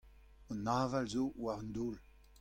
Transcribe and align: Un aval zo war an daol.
Un 0.53 0.63
aval 0.79 1.05
zo 1.13 1.23
war 1.41 1.57
an 1.61 1.69
daol. 1.75 1.97